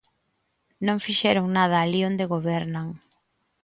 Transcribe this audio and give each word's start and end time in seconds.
Non 0.85 0.97
fixeron 1.05 1.47
nada 1.57 1.77
alí 1.79 2.01
onde 2.09 2.29
gobernan. 2.33 2.87